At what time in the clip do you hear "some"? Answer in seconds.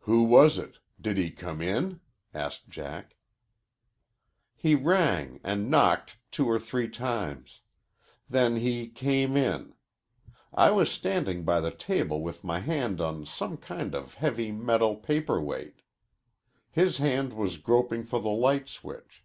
13.24-13.58